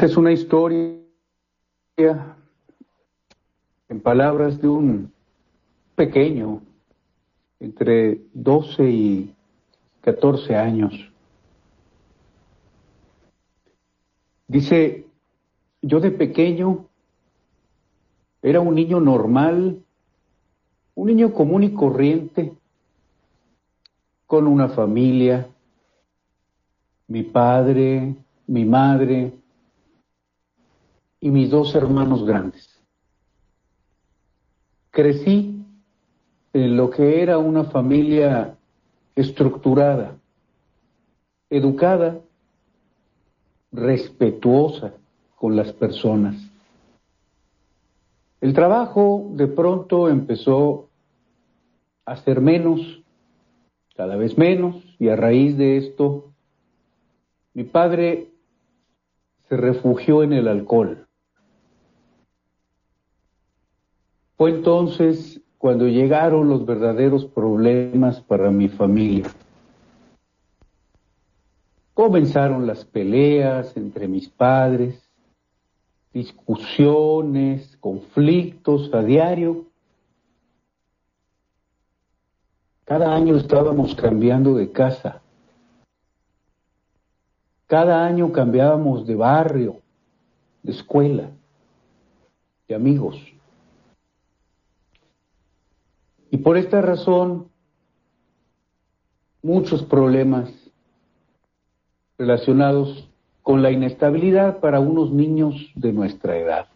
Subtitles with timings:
[0.00, 0.96] Esta es una historia
[1.98, 5.12] en palabras de un
[5.94, 6.62] pequeño
[7.58, 9.34] entre 12 y
[10.00, 10.94] 14 años.
[14.48, 15.06] Dice,
[15.82, 16.86] yo de pequeño
[18.40, 19.84] era un niño normal,
[20.94, 22.54] un niño común y corriente,
[24.26, 25.46] con una familia,
[27.06, 28.16] mi padre,
[28.46, 29.34] mi madre,
[31.20, 32.68] y mis dos hermanos grandes.
[34.90, 35.64] Crecí
[36.52, 38.56] en lo que era una familia
[39.14, 40.16] estructurada,
[41.48, 42.18] educada,
[43.72, 44.94] respetuosa
[45.36, 46.36] con las personas.
[48.40, 50.88] El trabajo de pronto empezó
[52.04, 53.02] a ser menos,
[53.94, 56.32] cada vez menos, y a raíz de esto,
[57.52, 58.30] mi padre
[59.48, 61.06] se refugió en el alcohol.
[64.40, 69.30] Fue entonces cuando llegaron los verdaderos problemas para mi familia.
[71.92, 74.98] Comenzaron las peleas entre mis padres,
[76.14, 79.66] discusiones, conflictos a diario.
[82.86, 85.20] Cada año estábamos cambiando de casa.
[87.66, 89.82] Cada año cambiábamos de barrio,
[90.62, 91.28] de escuela,
[92.68, 93.34] de amigos.
[96.30, 97.48] Y por esta razón,
[99.42, 100.50] muchos problemas
[102.18, 103.08] relacionados
[103.42, 106.66] con la inestabilidad para unos niños de nuestra edad.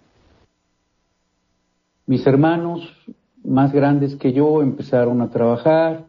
[2.07, 2.93] Mis hermanos
[3.45, 6.05] más grandes que yo empezaron a trabajar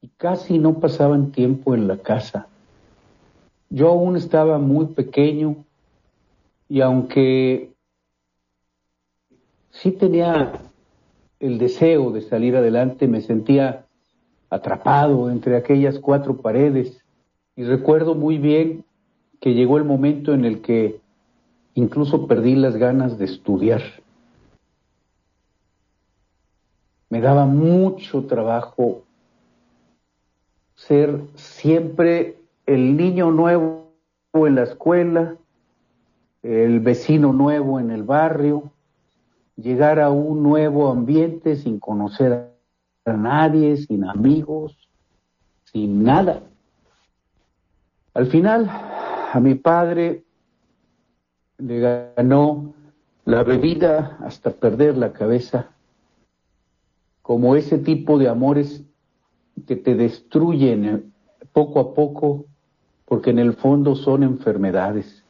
[0.00, 2.48] y casi no pasaban tiempo en la casa.
[3.70, 5.64] Yo aún estaba muy pequeño
[6.68, 7.72] y aunque
[9.70, 10.52] sí tenía
[11.42, 13.84] el deseo de salir adelante, me sentía
[14.48, 17.02] atrapado entre aquellas cuatro paredes
[17.56, 18.84] y recuerdo muy bien
[19.40, 21.00] que llegó el momento en el que
[21.74, 23.82] incluso perdí las ganas de estudiar.
[27.10, 29.02] Me daba mucho trabajo
[30.76, 32.36] ser siempre
[32.66, 33.90] el niño nuevo
[34.32, 35.36] en la escuela,
[36.44, 38.71] el vecino nuevo en el barrio,
[39.56, 42.50] llegar a un nuevo ambiente sin conocer
[43.04, 44.76] a nadie, sin amigos,
[45.64, 46.42] sin nada.
[48.14, 50.24] Al final, a mi padre
[51.58, 52.74] le ganó
[53.24, 55.70] la bebida hasta perder la cabeza,
[57.22, 58.84] como ese tipo de amores
[59.66, 61.12] que te destruyen
[61.52, 62.46] poco a poco,
[63.04, 65.24] porque en el fondo son enfermedades.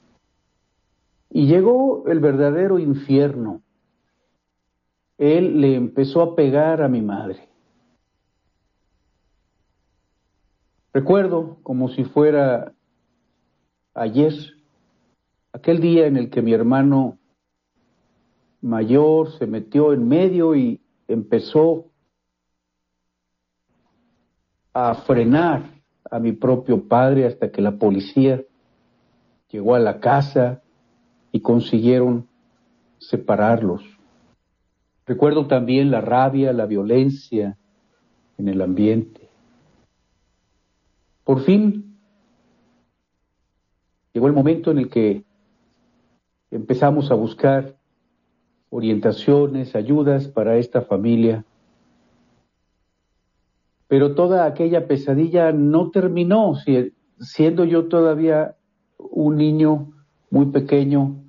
[1.31, 3.62] Y llegó el verdadero infierno,
[5.22, 7.49] él le empezó a pegar a mi madre.
[10.93, 12.72] Recuerdo como si fuera
[13.94, 14.33] ayer,
[15.53, 17.19] aquel día en el que mi hermano
[18.60, 21.87] mayor se metió en medio y empezó
[24.72, 25.71] a frenar
[26.10, 28.42] a mi propio padre hasta que la policía
[29.51, 30.63] llegó a la casa
[31.30, 32.27] y consiguieron
[32.98, 33.91] separarlos.
[35.07, 37.59] Recuerdo también la rabia, la violencia
[38.39, 39.28] en el ambiente.
[41.25, 41.97] Por fin
[44.13, 45.25] llegó el momento en el que
[46.51, 47.77] empezamos a buscar
[48.71, 51.45] orientaciones, ayudas para esta familia.
[53.89, 56.54] Pero toda aquella pesadilla no terminó,
[57.19, 58.57] siendo yo todavía
[58.99, 59.93] un niño
[60.31, 61.22] muy pequeño,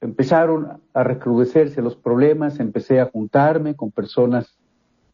[0.00, 4.58] empezaron a recrudecerse los problemas, empecé a juntarme con personas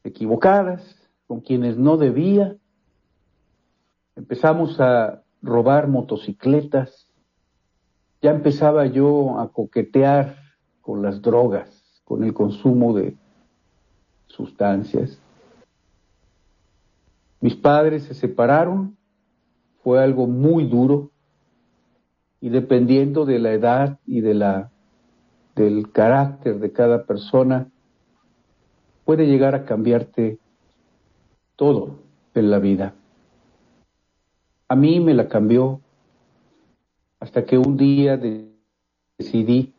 [0.03, 0.97] equivocadas,
[1.27, 2.57] con quienes no debía.
[4.17, 7.09] Empezamos a robar motocicletas.
[8.21, 10.37] Ya empezaba yo a coquetear
[10.81, 13.17] con las drogas, con el consumo de
[14.27, 15.19] sustancias.
[17.41, 18.97] Mis padres se separaron,
[19.83, 21.11] fue algo muy duro
[22.41, 24.71] y dependiendo de la edad y de la
[25.55, 27.69] del carácter de cada persona,
[29.05, 30.39] puede llegar a cambiarte
[31.57, 32.01] todo
[32.35, 32.95] en la vida.
[34.69, 35.81] A mí me la cambió
[37.21, 38.21] hasta que un día
[39.19, 39.73] decidí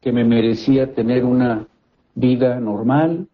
[0.00, 1.68] que me merecía tener una
[2.14, 3.28] vida normal,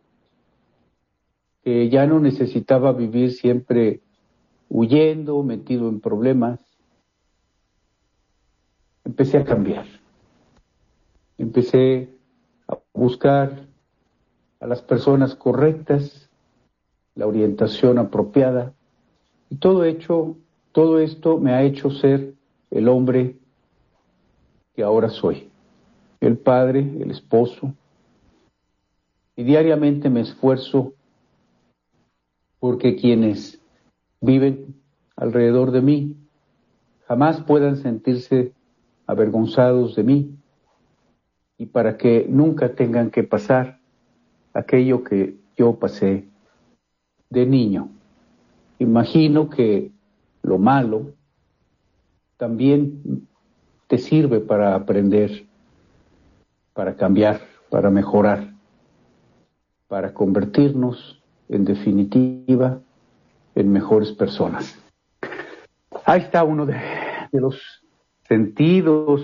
[1.62, 4.00] que ya no necesitaba vivir siempre
[4.68, 6.60] huyendo, metido en problemas.
[9.04, 9.86] Empecé a cambiar.
[11.38, 12.08] Empecé
[12.68, 13.66] a buscar
[14.60, 16.30] a las personas correctas,
[17.14, 18.72] la orientación apropiada.
[19.50, 20.36] Y todo hecho,
[20.72, 22.34] todo esto me ha hecho ser
[22.70, 23.36] el hombre
[24.74, 25.50] que ahora soy,
[26.20, 27.74] el padre, el esposo.
[29.36, 30.94] Y diariamente me esfuerzo
[32.58, 33.60] porque quienes
[34.20, 34.80] viven
[35.16, 36.16] alrededor de mí
[37.06, 38.52] jamás puedan sentirse
[39.06, 40.38] avergonzados de mí
[41.58, 43.80] y para que nunca tengan que pasar
[44.52, 46.28] aquello que yo pasé
[47.30, 47.90] de niño.
[48.78, 49.92] Imagino que
[50.42, 51.12] lo malo
[52.36, 53.28] también
[53.86, 55.46] te sirve para aprender,
[56.72, 57.40] para cambiar,
[57.70, 58.52] para mejorar,
[59.88, 62.80] para convertirnos, en definitiva,
[63.54, 64.78] en mejores personas.
[66.04, 66.76] Ahí está uno de,
[67.32, 67.84] los
[68.28, 69.22] sentidos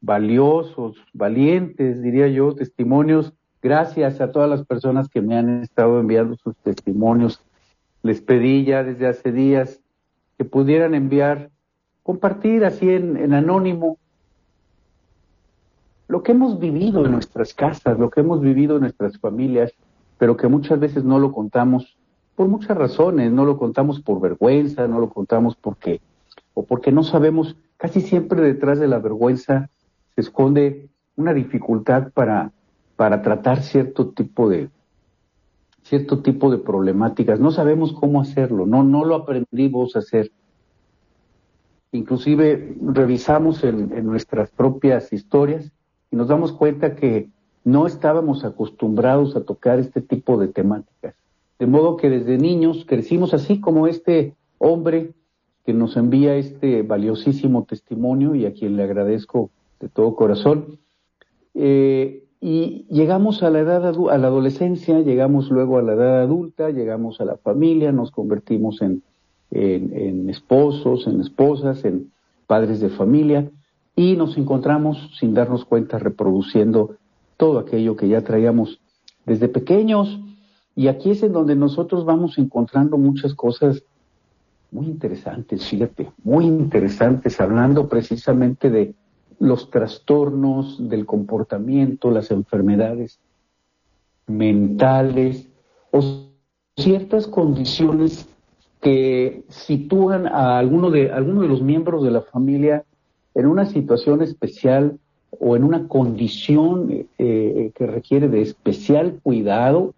[0.00, 6.36] valiosos, valientes, diría yo, testimonios Gracias a todas las personas que me han estado enviando
[6.36, 7.42] sus testimonios.
[8.02, 9.80] Les pedí ya desde hace días
[10.36, 11.50] que pudieran enviar,
[12.04, 13.98] compartir así en, anónimo
[16.06, 19.72] lo que hemos vivido en nuestras casas, lo que hemos vivido en nuestras familias,
[20.18, 21.98] pero que muchas veces no lo contamos
[22.36, 26.00] por muchas razones, no lo contamos por vergüenza, no lo contamos porque
[26.54, 29.68] o porque no sabemos, casi siempre detrás de la vergüenza
[30.20, 32.52] esconde una dificultad para
[32.98, 34.70] para tratar cierto tipo de
[35.84, 37.38] cierto tipo de problemáticas.
[37.38, 40.32] No sabemos cómo hacerlo, no, no lo aprendimos a hacer.
[41.92, 45.70] Inclusive revisamos en, en nuestras propias historias
[46.10, 47.30] y nos damos cuenta que
[47.62, 51.14] no estábamos acostumbrados a tocar este tipo de temáticas.
[51.60, 55.12] De modo que desde niños crecimos así como este hombre
[55.64, 59.50] que nos envía este valiosísimo testimonio y a quien le agradezco
[59.80, 60.78] de todo corazón.
[61.54, 66.70] Eh, y llegamos a la edad a la adolescencia, llegamos luego a la edad adulta,
[66.70, 69.02] llegamos a la familia, nos convertimos en,
[69.50, 72.12] en, esposos, en esposas, en
[72.46, 73.50] padres de familia
[73.96, 76.96] y nos encontramos sin darnos cuenta reproduciendo
[77.36, 78.80] todo aquello que ya traíamos
[79.26, 80.20] desde pequeños.
[80.76, 83.82] Y aquí es en donde nosotros vamos encontrando muchas cosas
[84.70, 88.94] muy interesantes, fíjate, muy interesantes, hablando precisamente de
[89.38, 93.18] los trastornos del comportamiento, las enfermedades
[94.26, 95.48] mentales
[95.90, 96.26] o
[96.76, 98.28] ciertas condiciones
[98.80, 102.84] que sitúan a alguno de, alguno de los miembros de la familia
[103.34, 104.98] en una situación especial
[105.40, 109.94] o en una condición eh, que requiere de especial cuidado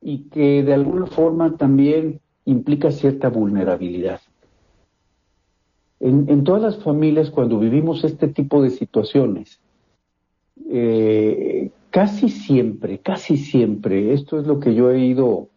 [0.00, 4.20] y que de alguna forma también implica cierta vulnerabilidad.
[5.98, 9.60] En, todas las familias, cuando vivimos este tipo de situaciones,
[10.70, 15.48] eh, casi siempre, casi siempre, esto es lo que yo he ido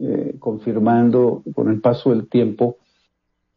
[0.00, 2.78] eh, confirmando con el paso del tiempo,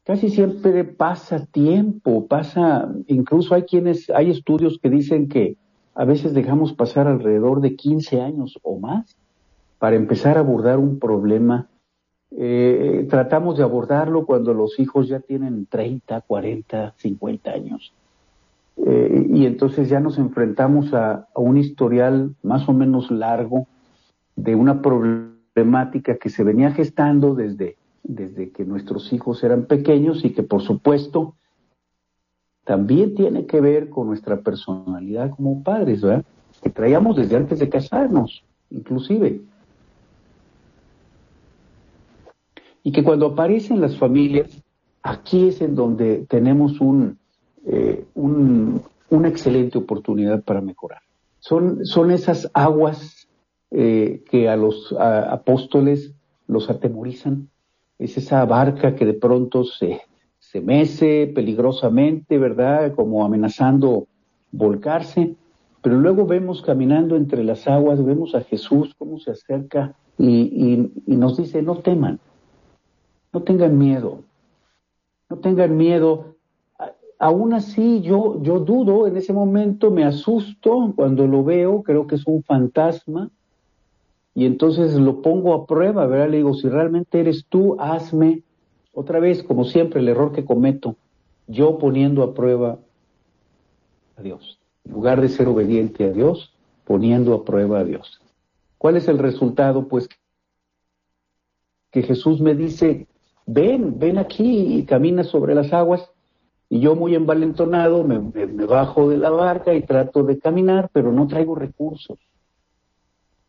[0.03, 5.55] casi siempre pasa tiempo, pasa, incluso hay quienes, hay estudios que dicen que
[5.95, 9.15] a veces dejamos pasar alrededor de 15 años o más
[9.79, 11.69] para empezar a abordar un problema
[12.31, 17.93] eh, tratamos de abordarlo cuando los hijos ya tienen 30, 40, 50 años.
[18.77, 23.67] Eh, y entonces ya nos enfrentamos a, un historial más o menos largo
[24.35, 30.31] de una problemática que se venía gestando desde, desde que nuestros hijos eran pequeños y
[30.31, 31.35] que por supuesto
[32.65, 36.25] también tiene que ver con nuestra personalidad como padres, ¿verdad?
[36.61, 39.41] Que traíamos desde antes de casarnos, inclusive.
[42.85, 44.61] Y que cuando aparecen las familias,
[45.01, 47.17] aquí es en donde tenemos un,
[47.65, 51.01] eh, una excelente oportunidad para mejorar.
[51.39, 53.27] Son, son esas aguas
[53.71, 56.13] eh, que a los apóstoles
[56.47, 57.49] los atemorizan.
[57.97, 60.01] Es esa barca que de pronto se,
[60.37, 62.93] se mece peligrosamente, ¿verdad?
[62.93, 64.05] Como amenazando
[64.51, 65.33] volcarse.
[65.81, 71.37] Pero luego vemos caminando entre las aguas, vemos a Jesús cómo se acerca y nos
[71.37, 72.19] dice, no teman,
[73.35, 74.23] no tengan miedo,
[75.29, 76.35] no tengan miedo.
[77.19, 82.15] Aún así, yo, yo dudo en ese momento, me asusto cuando lo veo, creo que
[82.15, 83.29] es un fantasma,
[84.33, 86.29] y entonces lo pongo a prueba, ¿verdad?
[86.29, 88.41] Le digo, si realmente eres tú, hazme
[88.93, 90.95] otra vez, como siempre, el error que cometo,
[91.47, 92.79] yo poniendo a prueba
[94.15, 94.59] a Dios.
[94.85, 96.53] En lugar de ser obediente a Dios,
[96.85, 98.21] poniendo a prueba a Dios.
[98.77, 99.89] ¿Cuál es el resultado?
[99.89, 100.07] Pues
[101.91, 103.07] que Jesús me dice,
[103.45, 106.09] ven, ven aquí y camina sobre las aguas.
[106.69, 108.17] Y yo muy envalentonado me,
[108.65, 112.17] bajo de la barca y trato de caminar, pero no traigo recursos.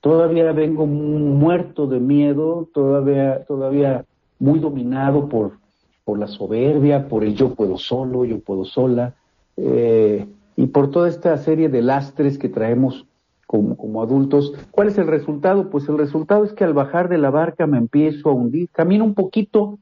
[0.01, 4.05] Todavía vengo muerto de miedo, todavía, todavía
[4.39, 5.59] muy dominado por,
[6.05, 9.15] por la soberbia, por el yo puedo solo, yo puedo sola.
[9.57, 10.27] Eh,
[10.57, 13.07] y por toda esta serie de lastres que traemos
[13.47, 14.53] como, como, adultos.
[14.71, 15.71] ¿Cuál es el resultado?
[15.71, 18.69] Pues el resultado es que al bajar de la barca me empiezo a hundir.
[18.71, 19.79] Camino un poquito,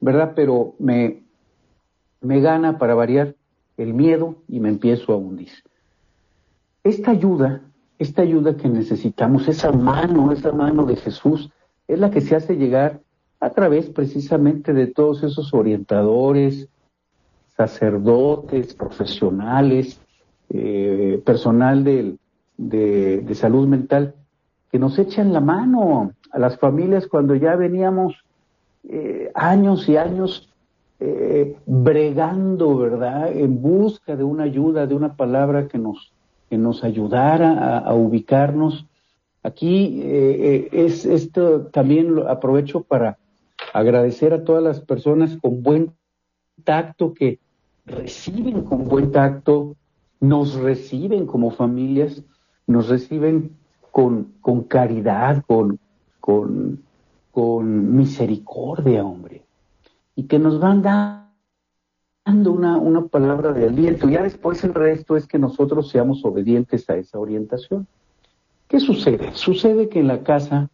[0.00, 0.32] ¿verdad?
[0.34, 1.22] Pero me,
[2.20, 3.34] me gana para variar
[3.76, 5.50] el miedo y me empiezo a hundir.
[6.84, 7.62] Esta ayuda,
[7.98, 11.50] esta ayuda que necesitamos, esa mano, esa mano de Jesús,
[11.86, 13.00] es la que se hace llegar
[13.40, 16.68] a través precisamente de todos esos orientadores,
[17.56, 20.00] sacerdotes, profesionales,
[20.50, 22.16] eh, personal de,
[22.56, 24.14] de, salud mental,
[24.70, 28.14] que nos echan la mano a las familias cuando ya veníamos
[28.88, 30.48] eh, años y años
[30.98, 33.32] eh, bregando, ¿verdad?
[33.32, 36.12] En busca de una ayuda, de una palabra que nos,
[36.48, 38.86] que nos ayudara a, ubicarnos.
[39.42, 43.16] Aquí es esto también aprovecho para
[43.72, 45.92] agradecer a todas las personas con buen
[46.62, 47.38] tacto que
[47.86, 49.76] reciben con buen tacto
[50.20, 52.22] nos reciben como familias,
[52.66, 53.56] nos reciben
[53.90, 55.80] con, con caridad, con,
[56.20, 56.82] con,
[57.30, 59.44] con misericordia, hombre,
[60.14, 64.08] y que nos van dando una, una palabra de aliento.
[64.08, 67.86] Ya después el resto es que nosotros seamos obedientes a esa orientación.
[68.68, 69.32] ¿Qué sucede?
[69.34, 70.70] Sucede que en la casa,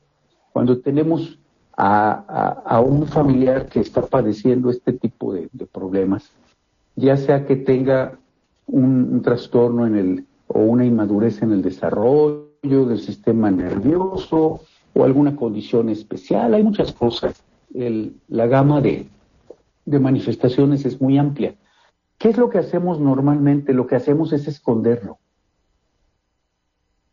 [0.52, 1.38] cuando tenemos
[1.76, 6.30] a, a, un familiar que está padeciendo este tipo de, problemas,
[6.94, 8.18] ya sea que tenga
[8.66, 14.60] un, trastorno en el, o una inmadurez en el desarrollo del sistema nervioso
[14.96, 16.54] o alguna condición especial.
[16.54, 17.42] Hay muchas cosas.
[17.74, 19.06] El, la gama de,
[19.84, 21.54] de manifestaciones es muy amplia.
[22.18, 23.74] ¿Qué es lo que hacemos normalmente?
[23.74, 25.18] Lo que hacemos es esconderlo.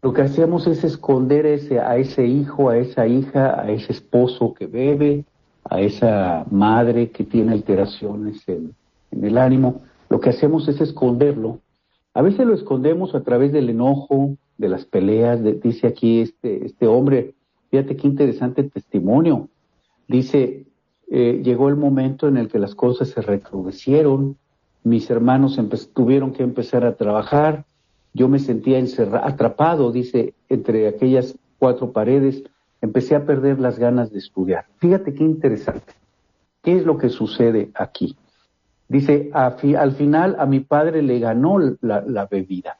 [0.02, 4.54] Lo que hacemos es esconder ese, a ese hijo, a esa hija, a ese esposo
[4.54, 5.26] que bebe,
[5.64, 8.76] a esa madre que tiene alteraciones en,
[9.12, 9.82] en el ánimo
[10.14, 11.58] lo que hacemos es esconderlo.
[12.14, 16.86] A veces lo escondemos a través del enojo, de las peleas, dice aquí este, este
[16.86, 17.34] hombre,
[17.74, 19.50] fíjate qué interesante testimonio.
[20.08, 20.68] Dice,
[21.10, 24.38] eh, llegó el momento en el que las cosas se recrudecieron,
[24.84, 25.60] mis hermanos
[25.92, 27.66] tuvieron que empezar a trabajar,
[28.14, 28.80] yo me sentía
[29.24, 32.44] atrapado, dice, entre aquellas cuatro paredes,
[32.80, 34.66] empecé a perder las ganas de estudiar.
[34.78, 35.94] Fíjate qué interesante.
[36.62, 38.16] ¿Qué es lo que sucede aquí?
[38.88, 42.78] Dice, al final a mi padre le ganó la, bebida.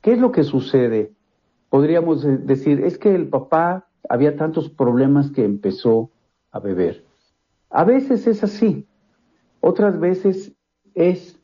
[0.00, 1.12] ¿Qué es lo que sucede?
[1.74, 6.08] Podríamos decir, es que el papá había tantos problemas que empezó
[6.52, 7.02] a beber.
[7.68, 8.86] A veces es así,
[9.60, 10.52] otras veces
[10.94, 11.36] es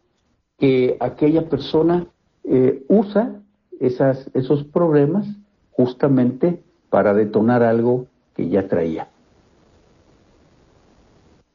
[0.56, 2.06] que aquella persona
[2.44, 3.42] eh, usa
[3.80, 5.26] esas, esos problemas
[5.72, 8.06] justamente para detonar algo
[8.36, 9.08] que ya traía,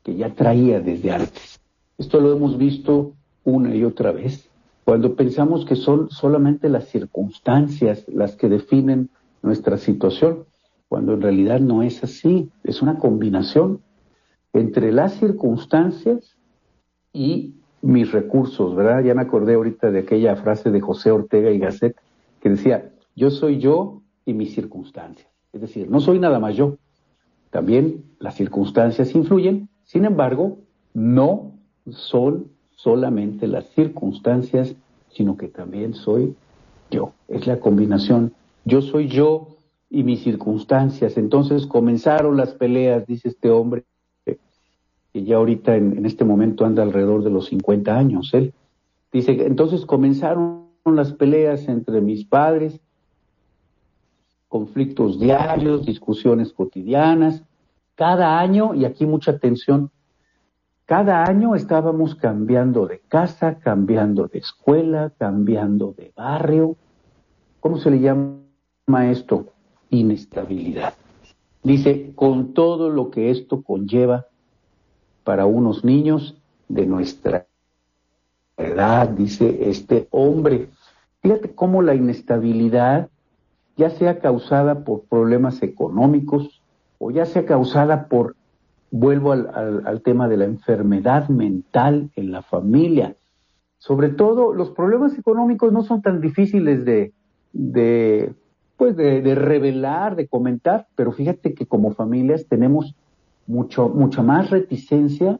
[0.03, 1.61] que ya traía desde antes.
[1.97, 3.13] Esto lo hemos visto
[3.45, 4.49] una y otra vez.
[4.85, 9.09] Cuando pensamos que son solamente las circunstancias las que definen
[9.41, 10.45] nuestra situación,
[10.87, 13.81] cuando en realidad no es así, es una combinación
[14.53, 16.37] entre las circunstancias
[17.11, 19.03] y mis recursos, ¿verdad?
[19.03, 21.97] Ya me acordé ahorita de aquella frase de José Ortega y Gasset
[22.39, 25.27] que decía, yo soy yo y mis circunstancias.
[25.51, 26.77] Es decir, no soy nada más yo.
[27.49, 30.59] También las circunstancias influyen, sin embargo,
[30.93, 31.53] no
[31.89, 34.75] son solamente las circunstancias,
[35.09, 36.35] sino que también soy
[36.91, 37.13] yo.
[37.27, 38.33] Es la combinación.
[38.65, 39.55] Yo soy yo
[39.89, 41.17] y mis circunstancias.
[41.17, 43.85] Entonces comenzaron las peleas, dice este hombre,
[44.25, 48.33] que ya ahorita en, este momento anda alrededor de los 50 años.
[48.33, 48.53] Él
[49.13, 52.81] dice, entonces comenzaron las peleas entre mis padres,
[54.49, 57.43] conflictos diarios, discusiones cotidianas.
[57.95, 59.89] Cada año, y aquí mucha atención,
[60.85, 66.75] cada año estábamos cambiando de casa, cambiando de escuela, cambiando de barrio.
[67.59, 69.47] ¿Cómo se le llama esto?
[69.89, 70.93] Inestabilidad.
[71.63, 74.27] Dice, con todo lo que esto conlleva
[75.23, 76.37] para unos niños
[76.69, 77.47] de nuestra
[78.55, 80.69] edad, dice este hombre.
[81.21, 83.09] Fíjate cómo la inestabilidad,
[83.75, 86.61] ya sea causada por problemas económicos
[86.99, 88.35] o ya sea causada por,
[88.91, 93.15] vuelvo al, tema de la enfermedad mental en la familia.
[93.77, 97.13] Sobre todo, los problemas económicos no son tan difíciles de,
[97.53, 98.33] de
[98.77, 102.95] pues de, revelar, de comentar, pero fíjate que como familias tenemos
[103.47, 105.39] mucho, mucha más reticencia,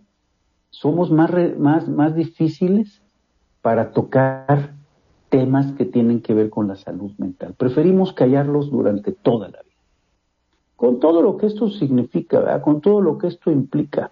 [0.69, 3.01] somos más, más, más difíciles
[3.61, 4.75] para tocar
[5.29, 7.55] temas que tienen que ver con la salud mental.
[7.57, 9.64] Preferimos callarlos durante toda la vida.
[10.75, 14.11] Con todo lo que esto significa, con todo lo que esto implica.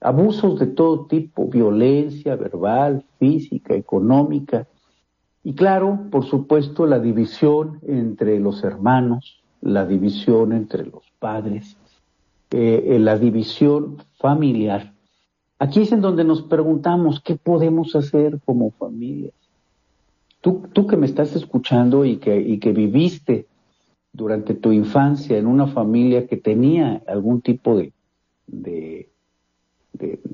[0.00, 4.66] Abusos de todo tipo, violencia verbal, física, económica,
[5.44, 11.76] y claro, por supuesto, la división entre los hermanos, la división entre los padres,
[12.50, 14.92] eh, eh, la división familiar.
[15.58, 19.34] Aquí es en donde nos preguntamos qué podemos hacer como familias.
[20.40, 23.46] Tú, tú que me estás escuchando y que, y que viviste
[24.12, 27.92] durante tu infancia en una familia que tenía algún tipo de,
[28.46, 29.08] de,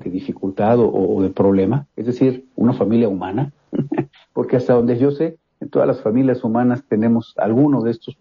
[0.05, 3.53] dificultad o de problema, es decir, una familia humana,
[4.33, 8.17] porque hasta donde yo sé, en todas las familias humanas tenemos alguno de estos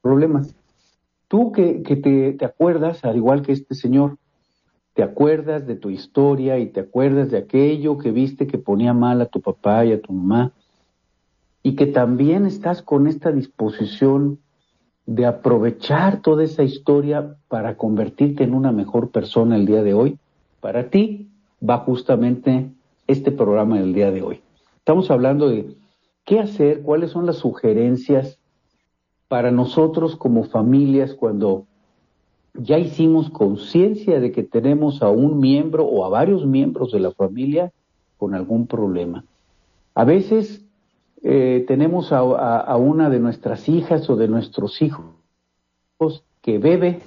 [0.00, 0.54] problemas.
[1.28, 4.18] Tú que, te, te acuerdas, al igual que este señor,
[4.94, 9.20] te acuerdas de tu historia y te acuerdas de aquello que viste que ponía mal
[9.22, 10.52] a tu papá y a tu mamá,
[11.62, 14.38] y que también estás con esta disposición
[15.06, 20.18] de aprovechar toda esa historia para convertirte en una mejor persona el día de hoy,
[20.60, 21.28] para ti
[21.68, 22.70] va justamente
[23.06, 24.40] este programa del día de hoy.
[24.76, 25.74] Estamos hablando de
[26.24, 28.38] qué hacer, cuáles son las sugerencias
[29.28, 31.66] para nosotros como familias cuando
[32.54, 37.12] ya hicimos conciencia de que tenemos a un miembro o a varios miembros de la
[37.12, 37.72] familia
[38.18, 39.24] con algún problema.
[39.94, 40.64] A veces
[41.22, 45.04] eh, tenemos a, una de nuestras hijas o de nuestros hijos
[46.40, 47.00] que bebe,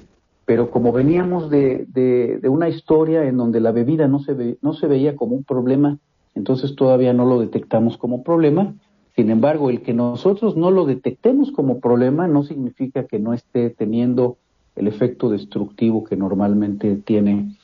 [0.46, 5.16] pero como veníamos de, una historia en donde la bebida no se, no se veía
[5.16, 5.98] como un problema,
[6.34, 8.74] entonces todavía no lo detectamos como problema.
[9.16, 13.70] Sin embargo, el que nosotros no lo detectemos como problema no significa que no esté
[13.70, 14.38] teniendo
[14.76, 17.56] el efecto destructivo que normalmente tiene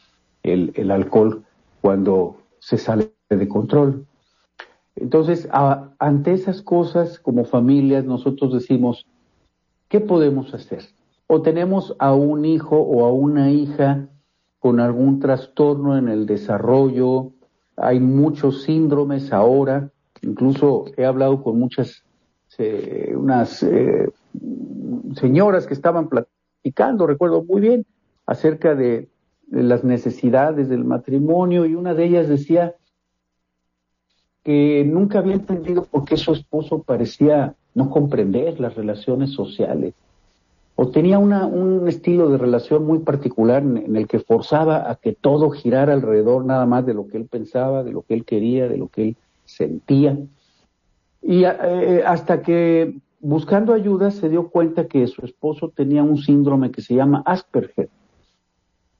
[0.43, 1.43] el, alcohol
[1.81, 4.05] cuando se sale de control.
[4.95, 5.47] Entonces,
[5.99, 9.05] ante esas cosas, como familias, nosotros decimos,
[9.87, 10.83] ¿qué podemos hacer?
[11.27, 14.09] O tenemos a un hijo o a una hija
[14.59, 17.31] con algún trastorno en el desarrollo,
[17.77, 19.89] hay muchos síndromes ahora,
[20.21, 22.03] incluso he hablado con muchas,
[22.59, 24.07] eh, unas eh,
[25.15, 27.85] señoras que estaban platicando, recuerdo muy bien,
[28.25, 29.09] acerca de,
[29.49, 32.75] las necesidades del matrimonio y una de ellas decía
[34.43, 39.93] que nunca había entendido por qué su esposo parecía no comprender las relaciones sociales
[40.75, 45.51] o tenía un estilo de relación muy particular en, el que forzaba a que todo
[45.51, 48.77] girara alrededor nada más de lo que él pensaba, de lo que él quería, de
[48.77, 50.17] lo que él sentía.
[51.21, 56.71] Y eh, hasta que buscando ayuda se dio cuenta que su esposo tenía un síndrome
[56.71, 57.89] que se llama Asperger.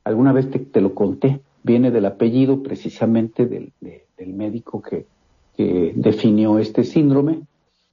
[0.03, 5.07] Alguna vez te, lo conté, viene del apellido precisamente del, del médico que,
[5.55, 7.41] que definió este síndrome,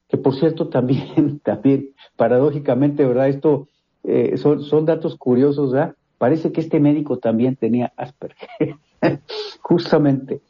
[0.09, 3.29] que por cierto también, también paradójicamente, ¿verdad?
[3.29, 3.69] Esto
[4.05, 5.95] eh, son, son datos curiosos, ¿verdad?
[6.19, 8.77] Parece que este médico también tenía Asperger,
[9.61, 10.41] justamente.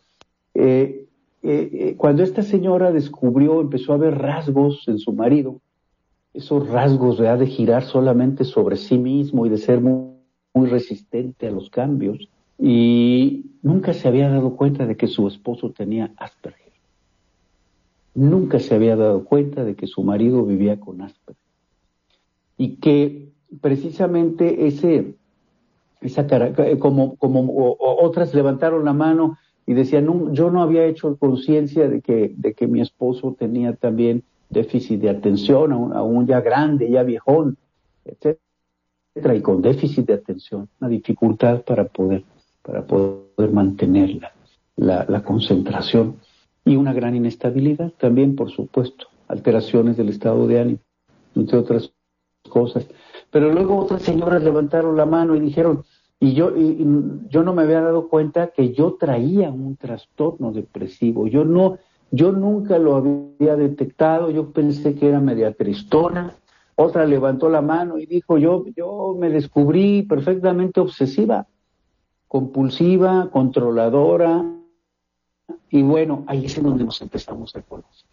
[0.54, 1.06] Eh,
[1.42, 5.60] eh, cuando esta señora descubrió, empezó a ver rasgos en su marido,
[6.34, 10.14] esos rasgos de girar solamente sobre sí mismo y de ser muy,
[10.54, 15.70] muy resistente a los cambios, y nunca se había dado cuenta de que su esposo
[15.70, 16.67] tenía Asperger.
[18.14, 21.36] Nunca se había dado cuenta de que su marido vivía con Asperger.
[22.56, 23.28] Y que
[23.60, 25.14] precisamente ese,
[26.00, 31.16] esa eh, como, como otras levantaron la mano y decían, no, yo no había hecho
[31.16, 36.90] conciencia de que, de que mi esposo tenía también déficit de atención, aún, ya grande,
[36.90, 37.58] ya viejón,
[38.04, 42.24] etcétera, y con déficit de atención, una dificultad para poder,
[42.62, 44.18] para poder mantener
[44.76, 46.16] la, la concentración
[46.68, 50.80] y una gran inestabilidad también, por supuesto, alteraciones del estado de ánimo,
[51.34, 51.92] entre otras
[52.50, 52.86] cosas.
[53.30, 55.84] Pero luego otras señoras levantaron la mano y dijeron,
[56.20, 56.84] y yo, y,
[57.30, 61.26] yo no me había dado cuenta que yo traía un trastorno depresivo.
[61.26, 61.78] Yo no,
[62.10, 66.34] yo nunca lo había detectado, yo pensé que era media tristona.
[66.74, 71.46] Otra levantó la mano y dijo, yo, yo me descubrí perfectamente obsesiva,
[72.28, 74.57] compulsiva, controladora.
[75.70, 78.08] Y bueno, ahí es en donde nos empezamos a conocer.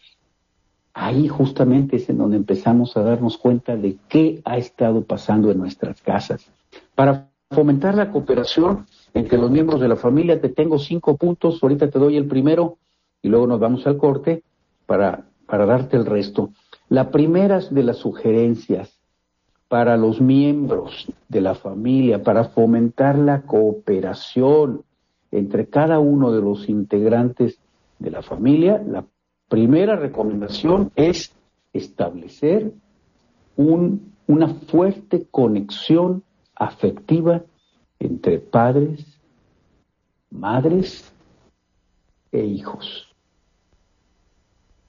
[0.94, 5.58] Ahí justamente es en donde empezamos a darnos cuenta de qué ha estado pasando en
[5.58, 6.50] nuestras casas.
[6.96, 11.90] Para fomentar la cooperación entre los miembros de la familia, te tengo cinco puntos, ahorita
[11.90, 12.78] te doy el primero
[13.22, 14.44] y luego nos vamos al corte
[14.86, 16.52] para, para darte el resto.
[16.88, 18.98] La primera de las sugerencias
[19.68, 24.84] para los miembros de la familia, para fomentar la cooperación
[25.38, 27.60] entre cada uno de los integrantes
[28.00, 29.06] de la familia, la
[29.50, 31.34] primera recomendación es
[31.74, 32.72] establecer
[33.58, 36.24] un, una fuerte conexión
[36.56, 37.44] afectiva
[38.00, 39.06] entre padres,
[40.30, 41.14] madres
[42.32, 43.14] e hijos.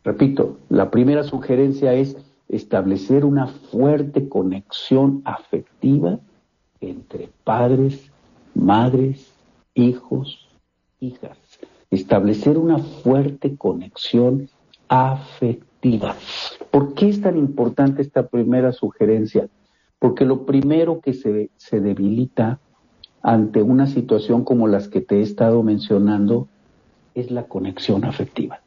[0.04, 2.16] Repito, la primera sugerencia es
[2.48, 6.20] establecer una fuerte conexión afectiva
[6.80, 8.08] entre padres,
[8.54, 9.35] madres,
[9.76, 10.48] hijos,
[10.98, 11.38] hijas
[11.90, 14.48] establecer una fuerte conexión
[14.88, 16.16] afectiva.
[16.70, 19.48] ¿Por qué es tan importante esta primera sugerencia?
[19.98, 22.60] Porque lo primero que se, se debilita
[23.22, 26.48] ante una situación como las que te he estado mencionando
[27.14, 28.60] es la conexión afectiva.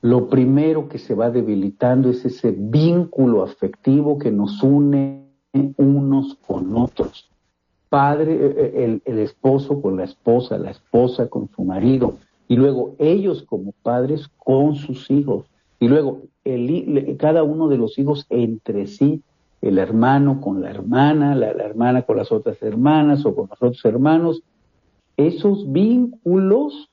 [0.00, 5.26] Lo primero que se va debilitando es ese vínculo afectivo que nos une
[5.76, 7.28] unos con otros
[7.88, 12.14] padre, eh, eh, el, esposo con la esposa, la esposa con su marido,
[12.48, 15.46] y luego ellos como padres con sus hijos,
[15.80, 19.22] y luego el, cada uno de los hijos entre sí,
[19.60, 23.84] el hermano con la hermana, la, hermana con las otras hermanas o con los otros
[23.84, 24.42] hermanos,
[25.16, 26.90] esos vínculos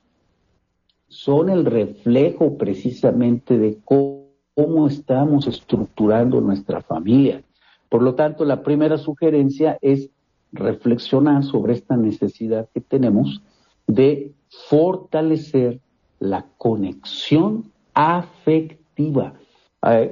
[1.08, 7.44] son el reflejo precisamente de cómo estamos estructurando nuestra familia.
[7.88, 10.10] Por lo tanto, la primera sugerencia es
[10.56, 13.42] reflexionar sobre esta necesidad que tenemos
[13.88, 14.32] de
[14.70, 15.80] fortalecer
[16.20, 19.34] la conexión afectiva.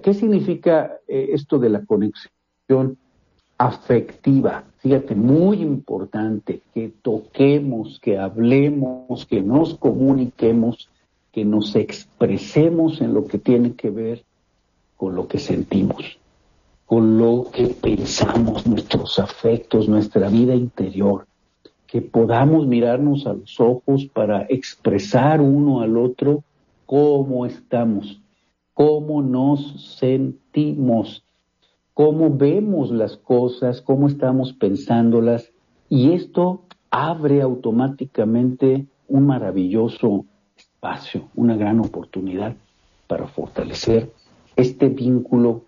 [0.04, 2.98] ¿Qué significa eh, esto de la conexión
[3.58, 4.66] afectiva?
[4.78, 10.90] Fíjate, muy importante que toquemos, que hablemos, que nos comuniquemos,
[11.32, 14.24] que nos expresemos en lo que tiene que ver
[14.96, 16.20] con lo que sentimos
[16.86, 21.26] con lo que pensamos, nuestros afectos, nuestra vida interior,
[21.88, 26.44] que podamos mirarnos a los ojos para expresar uno al otro
[26.86, 28.20] cómo estamos,
[28.74, 31.24] cómo nos sentimos,
[31.94, 35.52] cómo vemos las cosas, cómo estamos pensándolas,
[35.90, 40.26] y esto abre automáticamente un maravilloso
[40.58, 42.56] espacio, una gran oportunidad
[43.08, 44.12] para fortalecer
[44.56, 45.62] este vínculo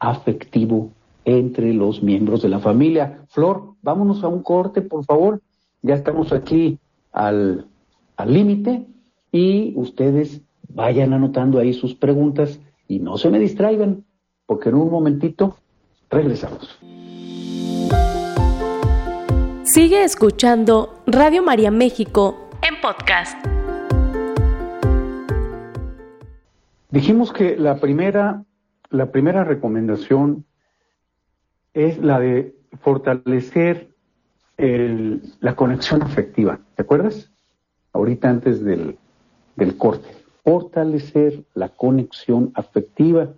[0.00, 0.90] afectivo
[1.24, 3.22] entre los miembros de la familia.
[3.28, 5.40] Flor, vámonos a un corte, por favor.
[5.82, 6.78] Ya estamos aquí
[7.12, 7.66] al
[8.26, 8.86] límite
[9.32, 14.04] y ustedes vayan anotando ahí sus preguntas y no se me distraigan,
[14.46, 15.56] porque en un momentito
[16.10, 16.78] regresamos.
[19.62, 23.38] Sigue escuchando Radio María México en podcast.
[26.90, 28.44] Dijimos que la primera
[28.90, 30.44] la primera recomendación
[31.72, 33.90] es la de fortalecer
[34.58, 36.60] la conexión afectiva.
[36.74, 37.30] ¿Te acuerdas?
[37.92, 38.98] Ahorita antes del,
[39.78, 40.08] corte.
[40.44, 43.30] Fortalecer la conexión afectiva.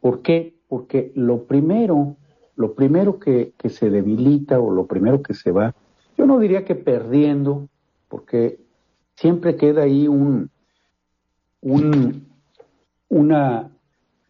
[0.00, 0.54] ¿Por qué?
[0.68, 2.16] Porque lo primero,
[2.56, 5.74] lo primero que, que se debilita o lo primero que se va,
[6.18, 7.68] yo no diría que perdiendo,
[8.08, 8.60] porque
[9.14, 10.50] siempre queda ahí un,
[11.60, 12.26] un,
[13.08, 13.70] una,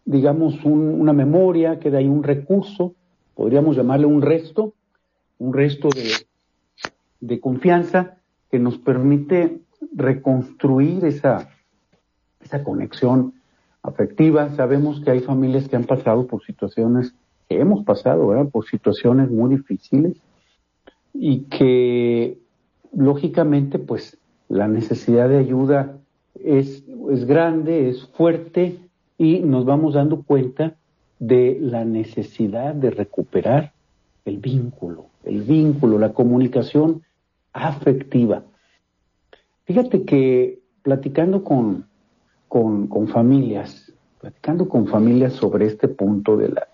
[0.08, 2.94] digamos, una memoria, queda ahí un recurso,
[3.34, 4.72] podríamos llamarle un resto,
[5.38, 5.90] un resto
[7.20, 8.16] de, confianza
[8.50, 9.60] que nos permite
[9.92, 11.50] reconstruir esa,
[12.42, 13.34] esa conexión
[13.82, 14.48] afectiva.
[14.56, 17.14] Sabemos que hay familias que han pasado por situaciones,
[17.46, 18.50] que hemos pasado, ¿verdad?
[18.50, 20.16] por situaciones muy difíciles
[21.12, 22.38] y que
[22.94, 24.16] lógicamente pues
[24.48, 25.98] la necesidad de ayuda
[26.42, 28.87] es, es grande, es fuerte
[29.18, 30.76] y nos vamos dando cuenta
[31.18, 33.72] de la necesidad de recuperar
[34.24, 37.02] el vínculo, el vínculo, la comunicación
[37.52, 38.44] afectiva.
[39.64, 41.86] Fíjate que platicando con,
[42.46, 46.68] con, familias, platicando con familias sobre este punto de la,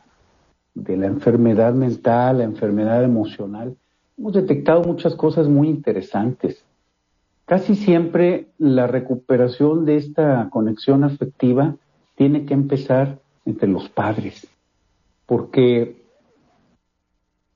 [0.75, 3.75] de la enfermedad mental, la enfermedad emocional,
[4.19, 6.63] hemos detectado muchas cosas muy interesantes.
[7.47, 11.77] Casi siempre la recuperación de esta conexión afectiva
[12.15, 14.47] tiene que empezar entre los padres,
[15.27, 16.03] porque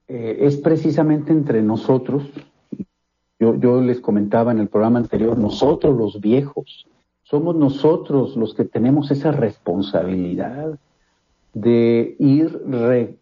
[0.08, 2.24] eh, es precisamente entre nosotros,
[3.38, 6.86] yo, yo les comentaba en el programa anterior, nosotros los viejos,
[7.22, 10.78] somos nosotros los que tenemos esa responsabilidad
[11.52, 12.62] de ir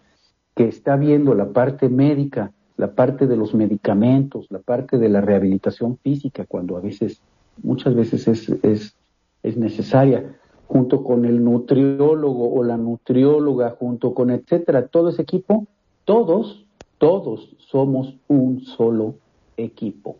[0.55, 5.21] que está viendo la parte médica, la parte de los medicamentos, la parte de la
[5.21, 7.21] rehabilitación física, cuando a veces,
[7.63, 8.95] muchas veces es, es,
[9.43, 10.35] es necesaria,
[10.67, 15.65] junto con el nutriólogo o la nutrióloga, junto con etcétera, todo ese equipo,
[16.05, 16.65] todos,
[16.97, 19.15] todos somos un solo
[19.55, 20.17] equipo.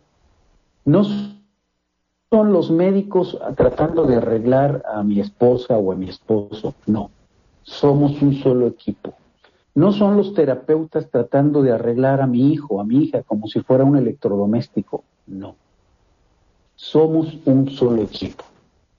[0.84, 1.04] No
[2.30, 7.10] son los médicos tratando de arreglar a mi esposa o a mi esposo, no,
[7.62, 9.14] somos un solo equipo.
[9.74, 13.60] No son los terapeutas tratando de arreglar a mi hijo, a mi hija, como si
[13.60, 15.54] fuera un electrodoméstico, no.
[16.74, 18.44] Somos un solo equipo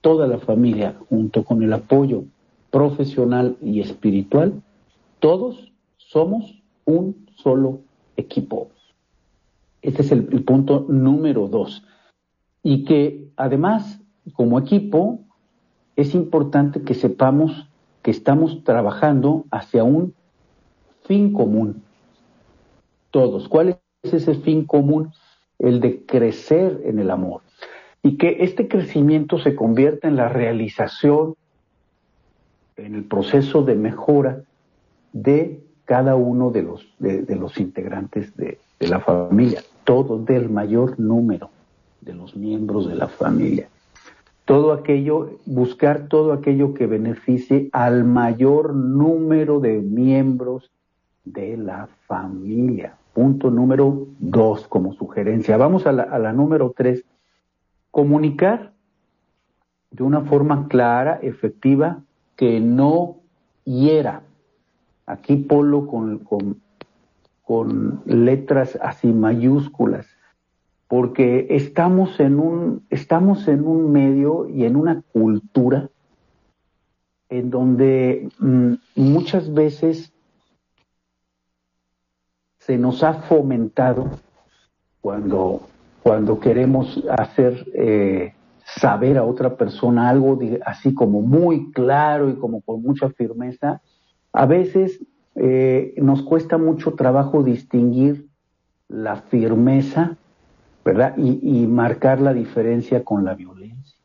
[0.00, 2.24] toda la familia, junto con el apoyo
[2.70, 4.62] profesional y espiritual,
[5.18, 7.80] todos somos un solo
[8.16, 8.70] equipo.
[9.82, 11.82] Este es el, punto número dos.
[12.62, 14.00] Y que además,
[14.34, 15.20] como equipo,
[15.96, 17.66] es importante que sepamos
[18.02, 20.14] que estamos trabajando hacia un
[21.04, 21.82] fin común.
[23.10, 23.48] Todos.
[23.48, 25.12] ¿Cuál es ese fin común?
[25.58, 27.42] El de crecer en el amor
[28.02, 31.34] y que este crecimiento se convierta en la realización,
[32.76, 34.42] en el proceso de mejora
[35.12, 40.98] de cada uno de los, de, los integrantes de, de la familia, todo del mayor
[40.98, 41.50] número
[42.00, 43.68] de los miembros de la familia.
[44.44, 50.70] Todo aquello, buscar todo aquello que beneficie al mayor número de miembros
[51.24, 52.96] de la familia.
[53.12, 55.56] Punto número dos como sugerencia.
[55.56, 57.04] Vamos a la, número tres
[57.90, 58.72] Comunicar
[59.90, 62.04] de una forma clara, efectiva,
[62.36, 63.16] que no
[63.64, 64.22] hiera.
[65.06, 66.20] Aquí polo con,
[67.42, 70.06] con, letras así mayúsculas,
[70.90, 75.88] porque estamos en un, estamos en un medio y en una cultura
[77.28, 80.12] en donde mm, muchas veces
[82.58, 84.10] se nos ha fomentado
[85.00, 85.62] cuando
[86.02, 92.62] cuando queremos hacer eh, saber a otra persona algo así como muy claro y como
[92.62, 93.80] con mucha firmeza,
[94.32, 94.98] a veces
[95.36, 98.26] eh, nos cuesta mucho trabajo distinguir
[98.88, 100.16] la firmeza,
[100.90, 101.16] ¿verdad?
[101.16, 103.96] Y, marcar la diferencia con la violencia.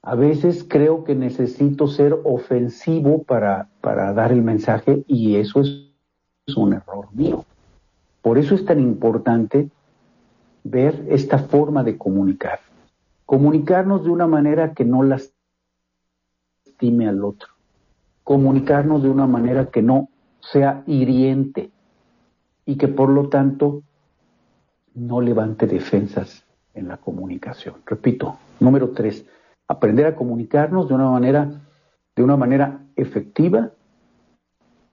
[0.00, 6.56] A veces creo que necesito ser ofensivo para, para dar el mensaje y eso es
[6.56, 7.44] un error mío.
[8.22, 9.68] Por eso es tan importante
[10.64, 12.60] ver esta forma de comunicar.
[13.26, 15.34] Comunicarnos de una manera que no lastime
[17.06, 17.50] al otro.
[18.24, 20.08] Comunicarnos de una manera que no
[20.40, 21.70] sea hiriente
[22.64, 23.82] y que por lo tanto
[24.94, 27.76] no levante defensas en la comunicación.
[27.86, 29.24] Repito, número tres,
[29.68, 31.50] aprender a comunicarnos de una manera,
[32.16, 33.70] de una manera efectiva,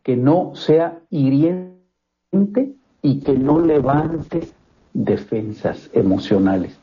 [0.04, 4.48] que no sea hiriente y que no levante
[4.94, 6.80] defensas emocionales.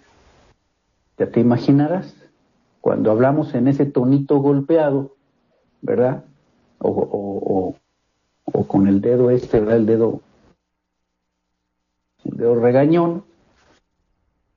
[1.18, 2.14] Ya te imaginarás,
[2.81, 5.14] cuando hablamos en ese tonito golpeado,
[5.81, 6.24] ¿verdad?
[6.81, 7.74] O,
[8.66, 9.77] con el dedo este, ¿verdad?
[9.77, 10.20] El dedo,
[12.24, 13.24] dedo regañón,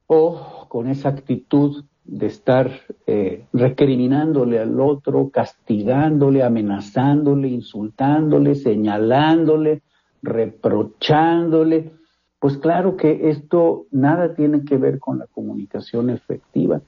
[0.07, 2.71] o con esa actitud de estar
[3.05, 9.81] eh, recriminándole al otro, castigándole, amenazándole, insultándole, señalándole,
[10.21, 11.91] reprochándole,
[12.39, 16.81] pues claro que esto nada tiene que ver con la comunicación efectiva.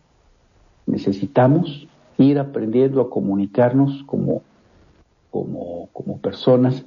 [0.85, 1.87] Necesitamos
[2.17, 4.41] ir aprendiendo a comunicarnos como,
[5.31, 6.85] como, como personas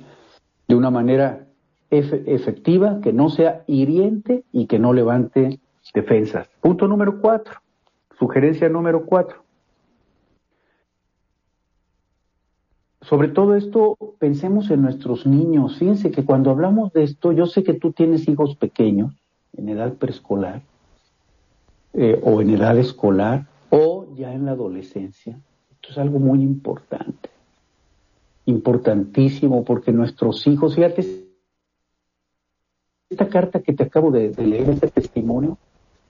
[0.68, 1.46] de una manera
[1.92, 5.61] efectiva, que no sea hiriente y que no levante
[5.94, 6.48] defensas.
[6.61, 7.61] Punto número cuatro,
[8.18, 9.42] sugerencia número cuatro.
[13.02, 15.76] Sobre todo esto, pensemos en nuestros niños.
[15.78, 19.12] Fíjense que cuando hablamos de esto, yo sé que tú tienes hijos pequeños,
[19.57, 20.62] en edad preescolar,
[21.94, 25.38] eh, o en edad escolar, o ya en la adolescencia.
[25.72, 27.28] Esto es algo muy importante,
[28.46, 31.21] importantísimo, porque nuestros hijos, fíjate,
[33.12, 35.59] esta carta que te acabo de, leer, este testimonio,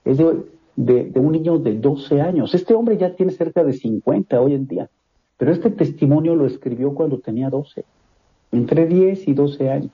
[0.05, 2.55] es de, de, un niño de 12 años.
[2.55, 4.89] Este hombre ya tiene cerca de 50 hoy en día.
[5.37, 7.85] Pero este testimonio lo escribió cuando tenía 12,
[8.53, 9.93] entre 10 y 12 años,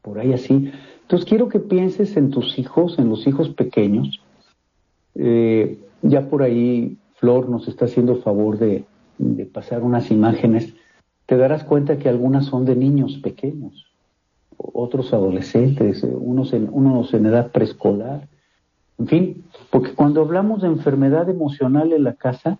[0.00, 0.70] por ahí así.
[1.00, 4.22] Entonces quiero que pienses en tus hijos, en los hijos pequeños.
[5.16, 8.84] Eh, ya por ahí Flor nos está haciendo favor de,
[9.52, 10.74] pasar unas imágenes.
[11.26, 13.91] Te darás cuenta que algunas son de niños pequeños,
[14.72, 18.28] otros adolescentes, unos en, unos en edad preescolar.
[18.98, 22.58] En fin, porque cuando hablamos de enfermedad emocional en la casa,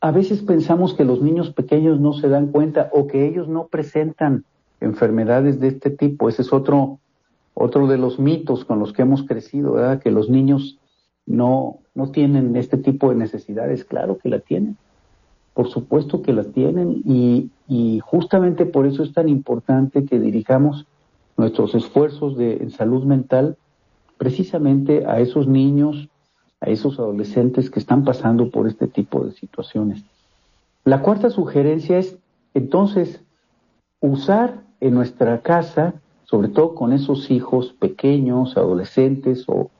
[0.00, 3.68] a veces pensamos que los niños pequeños no se dan cuenta o que ellos no
[3.68, 4.44] presentan
[4.80, 6.28] enfermedades de este tipo.
[6.28, 6.98] Ese es otro,
[7.54, 10.02] otro de los mitos con los que hemos crecido, ¿verdad?
[10.02, 10.78] Que los niños
[11.26, 13.84] no, no tienen este tipo de necesidades.
[13.84, 14.76] Claro que la tienen.
[15.54, 20.86] Por supuesto que la tienen y, y justamente por eso es tan importante que dirijamos
[21.36, 23.56] nuestros esfuerzos de, en salud mental
[24.18, 26.08] precisamente a esos niños
[26.64, 30.02] a esos adolescentes que están pasando por este tipo de situaciones.
[30.84, 32.18] La cuarta sugerencia es,
[32.54, 33.20] entonces,
[34.00, 39.70] usar en nuestra casa, sobre todo con esos hijos pequeños, adolescentes o,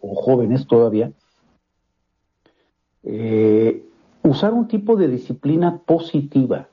[0.00, 1.12] jóvenes todavía,
[3.04, 3.84] eh,
[4.24, 6.68] usar un tipo de disciplina positiva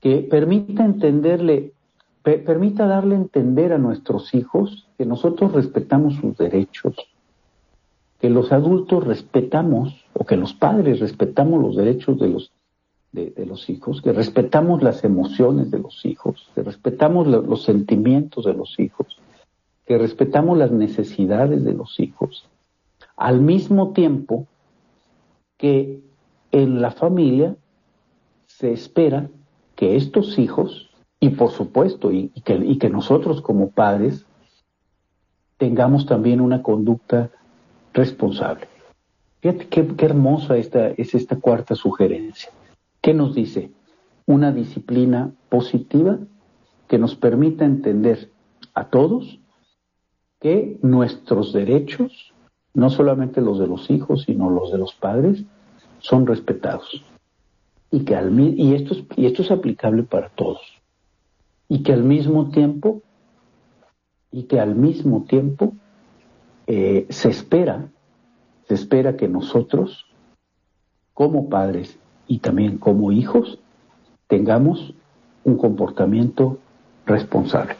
[0.00, 1.72] que permita entenderle,
[2.22, 6.94] permita darle entender a nuestros hijos que nosotros respetamos sus derechos,
[8.18, 12.52] que los adultos respetamos o que los padres respetamos los derechos de los,
[13.12, 18.54] de, los hijos, que respetamos las emociones de los hijos, que respetamos los sentimientos de
[18.54, 19.18] los hijos,
[19.86, 22.46] que respetamos las necesidades de los hijos,
[23.16, 24.46] al mismo tiempo
[25.58, 26.00] que
[26.52, 27.56] en la familia
[28.46, 29.28] se espera
[29.80, 30.90] que estos hijos,
[31.20, 34.26] y por supuesto, y, que, nosotros como padres,
[35.56, 37.30] tengamos también una conducta
[37.94, 38.68] responsable.
[39.40, 42.50] Fíjate qué, hermosa esta, es esta cuarta sugerencia.
[43.00, 43.70] ¿Qué nos dice?
[44.26, 46.18] Una disciplina positiva
[46.86, 48.30] que nos permita entender
[48.74, 49.40] a todos
[50.40, 52.34] que nuestros derechos,
[52.74, 55.42] no solamente los de los hijos, sino los de los padres,
[56.00, 57.02] son respetados.
[57.90, 60.60] Y, que al, y, esto es, y esto es aplicable para todos.
[61.68, 63.02] Y que al mismo tiempo,
[64.30, 65.74] y que al mismo tiempo
[66.66, 67.88] eh, se espera,
[68.68, 70.06] se espera que nosotros,
[71.14, 73.58] como padres y también como hijos,
[74.28, 74.94] tengamos
[75.42, 76.58] un comportamiento
[77.06, 77.74] responsable.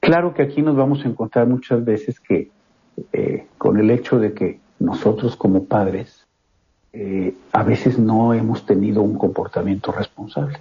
[0.00, 2.50] Claro que aquí nos vamos a encontrar muchas veces que
[3.12, 6.21] eh, con el hecho de que nosotros como padres
[6.92, 10.58] eh, a veces no hemos tenido un comportamiento responsable.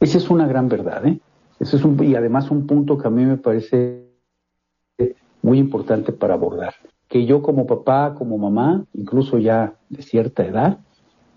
[0.00, 1.18] Esa es una gran verdad, ¿eh?
[1.60, 4.04] Ese es un, y además un punto que a mí me parece
[5.42, 6.74] muy importante para abordar.
[7.06, 10.78] Que yo como papá, como mamá, incluso ya de cierta edad,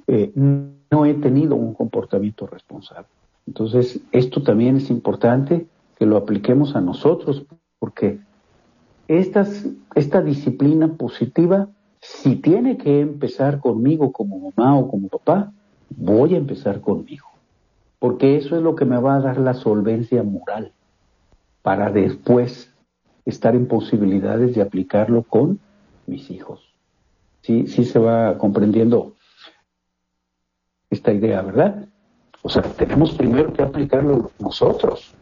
[0.07, 3.07] eh, no he tenido un comportamiento responsable.
[3.45, 7.45] Entonces, esto también es importante que lo apliquemos a nosotros,
[7.79, 8.19] porque
[9.07, 9.65] estas,
[9.95, 11.69] esta disciplina positiva,
[12.07, 15.51] si tiene que empezar conmigo como mamá o como papá,
[15.89, 17.27] voy a empezar conmigo.
[17.99, 20.71] porque eso es lo que me va a dar la solvencia moral
[21.63, 22.71] para después
[23.25, 25.59] estar en posibilidades de aplicarlo con
[26.05, 26.61] mis hijos.
[27.41, 29.15] Sí, sí se va comprendiendo
[30.91, 31.87] esta idea, ¿verdad?
[32.43, 35.15] O sea, tenemos primero que aplicarlo nosotros.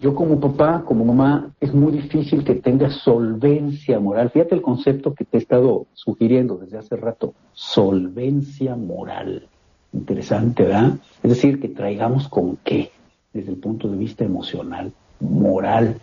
[0.00, 4.30] Yo como papá, como mamá, es muy difícil que tenga solvencia moral.
[4.30, 7.34] Fíjate el concepto que te he estado sugiriendo desde hace rato.
[7.52, 9.46] Solvencia moral.
[9.92, 10.94] Interesante, ¿verdad?
[11.22, 12.90] Es decir, que traigamos con qué,
[13.34, 14.90] desde el punto de vista emocional,
[15.20, 16.00] moral.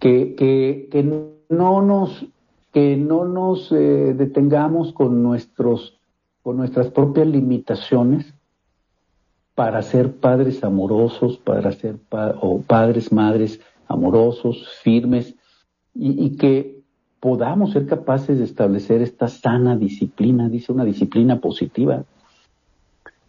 [0.00, 2.26] Que, que, que no nos,
[2.72, 6.00] que no nos eh, detengamos con, nuestros,
[6.42, 8.34] con nuestras propias limitaciones
[9.60, 11.96] para ser padres amorosos, para ser
[12.40, 15.36] o padres, madres amorosos, firmes,
[15.94, 16.80] y, que
[17.20, 22.04] podamos ser capaces de establecer esta sana disciplina, dice una disciplina positiva.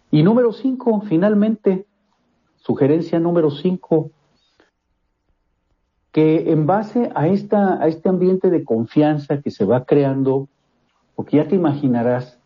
[0.09, 1.85] Y número cinco, finalmente,
[2.55, 4.11] sugerencia número cinco,
[6.13, 10.47] que en base a, esta, a este ambiente de confianza que se va creando,
[11.13, 12.39] porque ya te imaginarás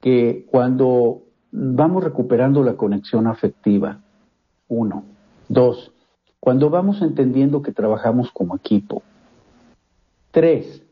[0.00, 4.00] que cuando vamos recuperando la conexión afectiva,
[4.68, 5.04] uno,
[5.48, 5.92] dos,
[6.40, 9.02] cuando vamos entendiendo que trabajamos como equipo,
[10.32, 10.82] tres,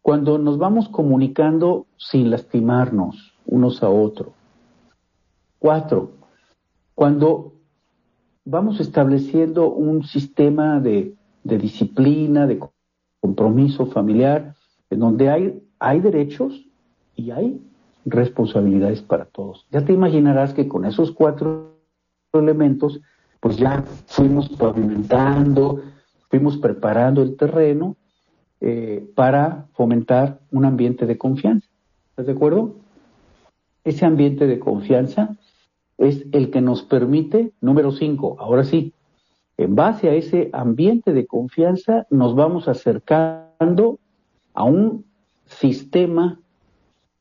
[0.00, 4.30] cuando nos vamos comunicando sin lastimarnos unos a otros,
[5.58, 6.12] cuatro,
[6.94, 7.52] cuando
[8.44, 11.14] vamos estableciendo un sistema de
[11.46, 12.58] de disciplina, de
[13.20, 14.54] compromiso familiar,
[14.90, 16.66] en donde hay, hay derechos
[17.14, 17.60] y hay
[18.06, 19.66] responsabilidades para todos.
[19.70, 21.76] Ya te imaginarás que con esos cuatro
[22.32, 23.00] elementos,
[23.40, 25.82] pues ya fuimos pavimentando,
[26.30, 27.96] fuimos preparando el terreno
[28.60, 31.68] eh, para fomentar un ambiente de confianza.
[32.10, 32.76] ¿Estás de acuerdo?
[33.84, 35.36] Ese ambiente de confianza
[35.98, 38.92] es el que nos permite, número cinco, ahora sí,
[39.58, 43.98] en base a ese ambiente de confianza nos vamos acercando
[44.52, 45.04] a un
[45.46, 46.40] sistema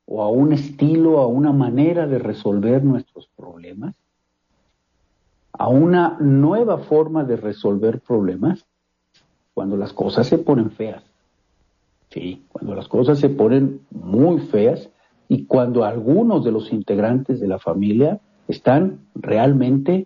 [0.05, 3.95] o a un estilo, a una manera de resolver nuestros problemas,
[5.53, 8.65] a una nueva forma de resolver problemas
[9.53, 11.03] cuando las cosas se ponen feas.
[12.09, 14.89] Sí, cuando las cosas se ponen muy feas
[15.27, 20.05] y cuando algunos de los integrantes de la familia están realmente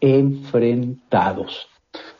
[0.00, 1.68] enfrentados.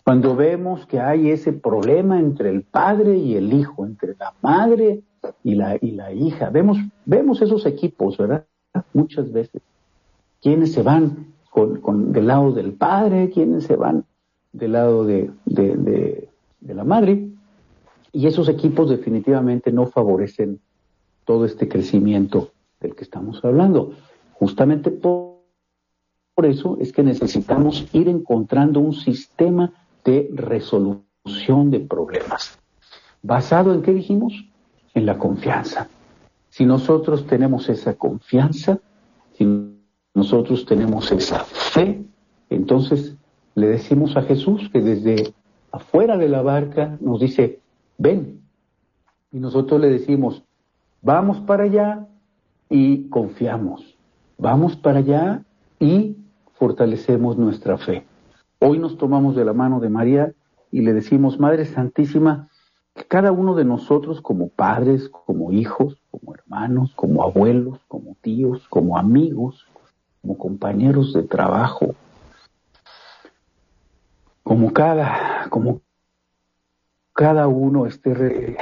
[0.05, 5.03] Cuando vemos que hay ese problema entre el padre y el hijo, entre la madre
[5.43, 8.47] y la, y la hija, vemos, vemos esos equipos, ¿verdad?
[8.93, 9.63] Muchas veces.
[10.41, 14.05] Quienes se van con, del lado del padre, quienes se van
[14.53, 16.29] del lado de, de,
[16.61, 17.29] de la madre.
[18.13, 20.61] Y esos equipos definitivamente no favorecen
[21.25, 23.93] todo este crecimiento del que estamos hablando.
[24.35, 25.37] Justamente por
[26.37, 29.73] por eso es que necesitamos ir encontrando un sistema
[30.05, 32.59] de resolución de problemas.
[33.23, 34.45] ¿Basado en qué dijimos?
[34.97, 35.89] En la confianza.
[36.49, 38.81] Si nosotros tenemos esa confianza,
[39.35, 39.47] si
[40.15, 42.03] nosotros tenemos esa fe,
[42.49, 43.15] entonces
[43.55, 45.35] le decimos a Jesús que desde
[45.71, 47.61] afuera de la barca nos dice,
[47.99, 48.41] ven.
[49.31, 50.43] Y nosotros le decimos,
[51.03, 52.07] vamos para allá
[52.71, 53.99] y confiamos.
[54.39, 55.43] Vamos para allá
[55.79, 56.17] y
[56.55, 58.07] fortalecemos nuestra fe.
[58.61, 60.33] Hoy nos tomamos de la mano de María
[60.73, 62.49] y le decimos, Madre Santísima,
[62.97, 68.67] que cada uno de nosotros como padres, como hijos, como hermanos, como abuelos, como tíos,
[68.69, 69.67] como amigos,
[70.23, 71.95] como compañeros de trabajo,
[74.43, 75.83] como cada, como
[77.13, 78.57] cada uno esté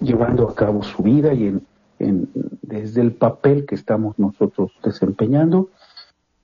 [0.00, 1.60] llevando a cabo su vida y
[1.98, 2.30] en,
[2.62, 5.68] desde el papel que estamos nosotros desempeñando,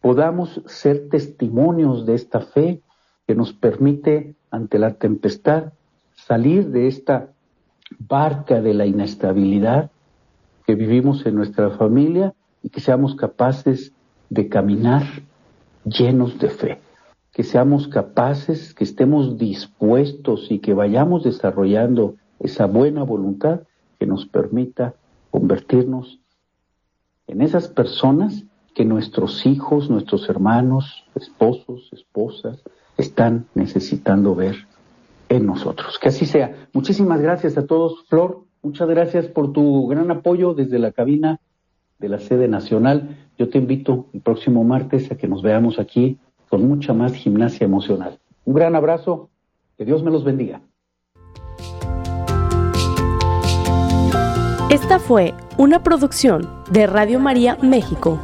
[0.00, 2.82] podamos ser testimonios de esta fe
[3.24, 5.72] que nos permite ante la tempestad
[6.16, 7.30] salir de esta
[7.98, 9.90] barca de la inestabilidad
[10.66, 13.92] que vivimos en nuestra familia y que seamos capaces
[14.30, 15.04] de caminar
[15.84, 16.80] llenos de fe,
[17.32, 23.60] que seamos capaces, que estemos dispuestos y que vayamos desarrollando esa buena voluntad
[23.98, 24.94] que nos permita
[25.30, 26.18] convertirnos
[27.28, 32.62] en esas personas que nuestros hijos, nuestros hermanos, esposos, esposas,
[32.96, 34.66] están necesitando ver
[35.28, 35.98] en nosotros.
[35.98, 36.68] Que así sea.
[36.72, 38.04] Muchísimas gracias a todos.
[38.08, 41.40] Flor, muchas gracias por tu gran apoyo desde la cabina
[41.98, 43.16] de la sede nacional.
[43.38, 46.18] Yo te invito el próximo martes a que nos veamos aquí
[46.48, 48.18] con mucha más gimnasia emocional.
[48.44, 49.30] Un gran abrazo.
[49.76, 50.62] Que Dios me los bendiga.
[54.70, 58.20] Esta fue una producción de Radio María México.